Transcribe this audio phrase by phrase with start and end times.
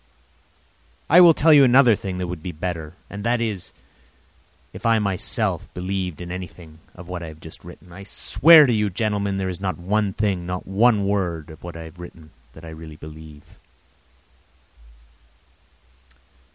[1.11, 3.71] I will tell you another thing that would be better, and that is,
[4.73, 7.91] if I myself believed in anything of what I have just written.
[7.93, 11.77] I swear to you, gentlemen, there is not one thing, not one word of what
[11.77, 13.43] I have written that I really believe.